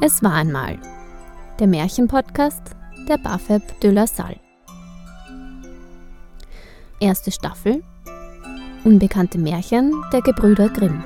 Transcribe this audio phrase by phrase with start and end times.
[0.00, 0.78] Es war einmal
[1.58, 2.62] der Märchenpodcast
[3.08, 4.40] der Bafeb de la Salle.
[7.00, 7.82] Erste Staffel
[8.84, 11.02] Unbekannte Märchen der Gebrüder Grimm.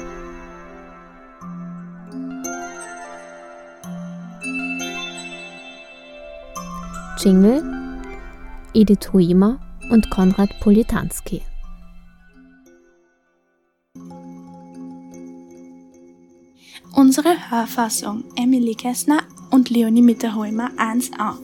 [7.18, 7.62] Jingle
[8.74, 9.60] Edith Huimer
[9.90, 11.42] und Konrad Politanski.
[16.92, 21.36] Unsere Hörfassung Emily Kessner und Leonie Mitterholmer 1a.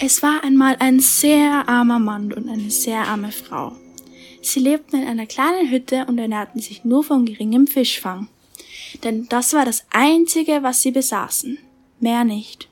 [0.00, 3.76] Es war einmal ein sehr armer Mann und eine sehr arme Frau.
[4.40, 8.28] Sie lebten in einer kleinen Hütte und ernährten sich nur von geringem Fischfang.
[9.04, 11.58] Denn das war das Einzige, was sie besaßen.
[12.00, 12.68] Mehr nicht.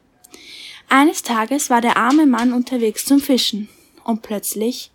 [0.88, 3.68] Eines Tages war der arme Mann unterwegs zum Fischen
[4.04, 4.90] und plötzlich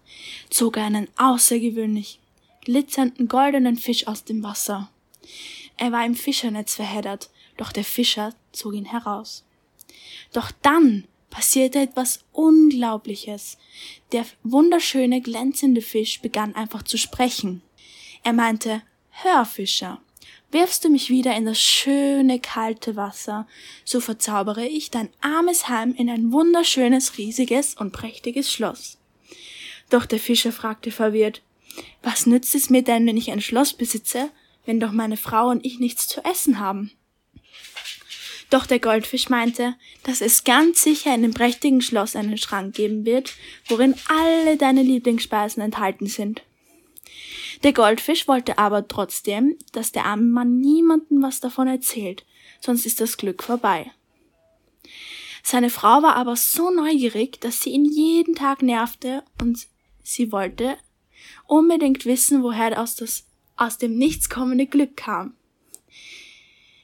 [0.50, 2.20] zog er einen außergewöhnlich
[2.66, 4.90] glitzernden goldenen Fisch aus dem Wasser.
[5.78, 9.46] Er war im Fischernetz verheddert, doch der Fischer zog ihn heraus.
[10.34, 13.58] Doch dann passierte etwas Unglaubliches.
[14.12, 17.62] Der wunderschöne, glänzende Fisch begann einfach zu sprechen.
[18.24, 20.02] Er meinte, Hör, Fischer,
[20.52, 23.48] wirfst du mich wieder in das schöne, kalte Wasser,
[23.84, 28.98] so verzaubere ich dein armes Heim in ein wunderschönes, riesiges und prächtiges Schloss.
[29.90, 31.42] Doch der Fischer fragte verwirrt,
[32.02, 34.30] was nützt es mir denn, wenn ich ein Schloss besitze,
[34.66, 36.92] wenn doch meine Frau und ich nichts zu essen haben?
[38.50, 43.06] Doch der Goldfisch meinte, dass es ganz sicher in dem prächtigen Schloss einen Schrank geben
[43.06, 43.34] wird,
[43.68, 46.44] worin alle deine Lieblingsspeisen enthalten sind.
[47.64, 52.26] Der Goldfisch wollte aber trotzdem, dass der arme Mann niemandem was davon erzählt,
[52.62, 53.92] sonst ist das Glück vorbei.
[55.42, 59.68] Seine Frau war aber so neugierig, dass sie ihn jeden Tag nervte und
[60.04, 60.78] sie wollte
[61.48, 63.26] unbedingt wissen, woher aus, das,
[63.58, 65.36] aus dem Nichts kommende Glück kam.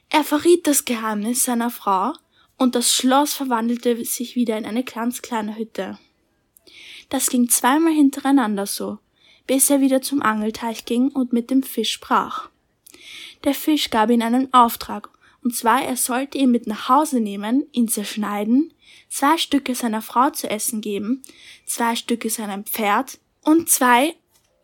[0.08, 2.12] Er verriet das Geheimnis seiner Frau
[2.58, 5.98] und das Schloss verwandelte sich wieder in eine ganz kleine Hütte.
[7.08, 8.98] Das ging zweimal hintereinander so,
[9.46, 12.48] bis er wieder zum Angelteich ging und mit dem Fisch sprach.
[13.44, 15.10] Der Fisch gab ihm einen Auftrag,
[15.42, 18.72] und zwar er sollte ihn mit nach Hause nehmen, ihn zerschneiden,
[19.08, 21.22] zwei Stücke seiner Frau zu essen geben,
[21.66, 24.14] zwei Stücke seinem Pferd und zwei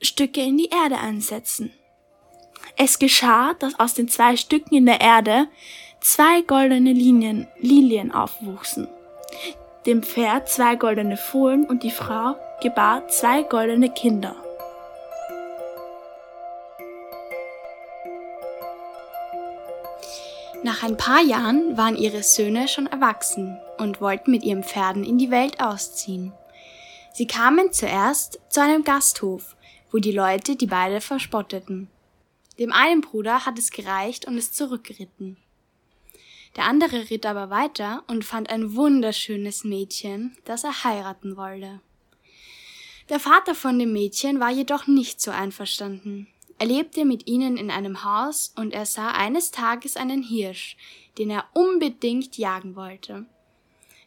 [0.00, 1.72] Stücke in die Erde einsetzen.
[2.76, 5.48] Es geschah, dass aus den zwei Stücken in der Erde
[6.00, 8.88] zwei goldene Linien, Lilien aufwuchsen.
[9.86, 14.36] Dem Pferd zwei goldene Fohlen und die Frau gebar zwei goldene Kinder.
[20.64, 25.16] Nach ein paar Jahren waren ihre Söhne schon erwachsen und wollten mit ihren Pferden in
[25.16, 26.32] die Welt ausziehen.
[27.12, 29.56] Sie kamen zuerst zu einem Gasthof,
[29.90, 31.88] wo die Leute die beide verspotteten.
[32.58, 35.36] Dem einen Bruder hat es gereicht und ist zurückgeritten.
[36.56, 41.80] Der andere ritt aber weiter und fand ein wunderschönes Mädchen, das er heiraten wollte.
[43.08, 46.26] Der Vater von dem Mädchen war jedoch nicht so einverstanden.
[46.58, 50.76] Er lebte mit ihnen in einem Haus und er sah eines Tages einen Hirsch,
[51.16, 53.26] den er unbedingt jagen wollte.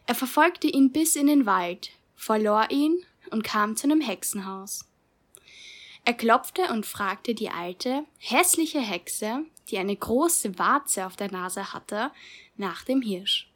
[0.06, 4.84] Er verfolgte ihn bis in den Wald, verlor ihn und kam zu einem Hexenhaus.
[6.04, 11.72] Er klopfte und fragte die alte, hässliche Hexe, die eine große Warze auf der Nase
[11.72, 12.10] hatte,
[12.56, 13.48] nach dem Hirsch.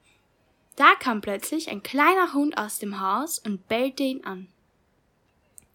[0.77, 4.47] Da kam plötzlich ein kleiner Hund aus dem Haus und bellte ihn an.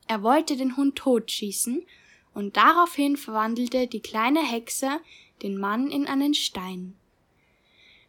[0.08, 1.86] Er wollte den Hund totschießen,
[2.34, 5.02] und daraufhin verwandelte die kleine Hexe
[5.42, 6.96] den Mann in einen Stein.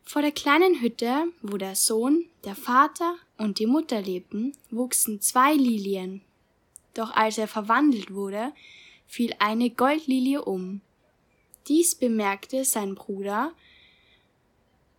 [0.04, 5.54] Vor der kleinen Hütte, wo der Sohn, der Vater und die Mutter lebten, wuchsen zwei
[5.54, 6.22] Lilien,
[6.94, 8.52] doch als er verwandelt wurde,
[9.06, 10.80] fiel eine Goldlilie um.
[11.68, 13.52] Dies bemerkte sein Bruder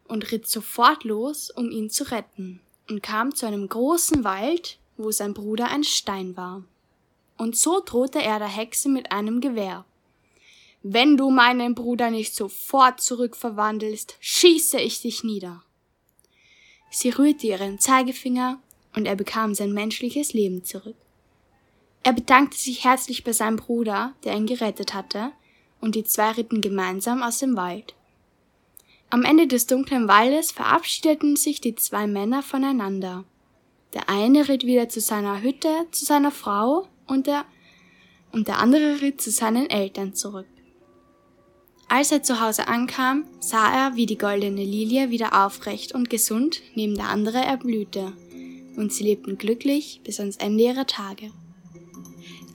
[0.07, 5.11] und ritt sofort los, um ihn zu retten, und kam zu einem großen Wald, wo
[5.11, 6.63] sein Bruder ein Stein war.
[7.37, 9.85] Und so drohte er der Hexe mit einem Gewehr.
[10.83, 15.63] Wenn du meinen Bruder nicht sofort zurückverwandelst, schieße ich dich nieder.
[16.91, 18.59] Sie rührte ihren Zeigefinger,
[18.95, 20.97] und er bekam sein menschliches Leben zurück.
[22.03, 25.31] Er bedankte sich herzlich bei seinem Bruder, der ihn gerettet hatte,
[25.79, 27.95] und die zwei ritten gemeinsam aus dem Wald.
[29.09, 33.23] Am Ende des dunklen Waldes verabschiedeten sich die zwei Männer voneinander.
[33.93, 37.45] Der eine ritt wieder zu seiner Hütte, zu seiner Frau, und der,
[38.31, 40.47] und der andere ritt zu seinen Eltern zurück.
[41.89, 46.61] Als er zu Hause ankam, sah er, wie die goldene Lilie wieder aufrecht und gesund
[46.73, 48.13] neben der andere erblühte,
[48.75, 51.31] und sie lebten glücklich bis ans Ende ihrer Tage.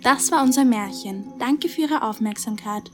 [0.02, 1.32] Das war unser Märchen.
[1.38, 2.90] Danke für Ihre Aufmerksamkeit.